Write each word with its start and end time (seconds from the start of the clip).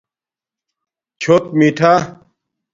چھݸت 1.21 1.43
میٹھہ 1.57 1.93